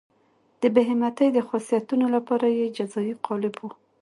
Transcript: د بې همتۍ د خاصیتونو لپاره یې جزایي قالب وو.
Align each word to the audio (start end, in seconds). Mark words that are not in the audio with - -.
د 0.61 0.63
بې 0.73 0.83
همتۍ 0.89 1.27
د 1.33 1.39
خاصیتونو 1.47 2.05
لپاره 2.15 2.45
یې 2.57 2.65
جزایي 2.77 3.13
قالب 3.25 3.53
وو. 3.59 3.69